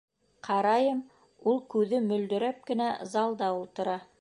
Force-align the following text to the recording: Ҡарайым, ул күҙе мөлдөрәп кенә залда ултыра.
Ҡарайым, 0.45 1.03
ул 1.51 1.61
күҙе 1.75 2.01
мөлдөрәп 2.09 2.67
кенә 2.71 2.89
залда 3.13 3.55
ултыра. 3.63 4.01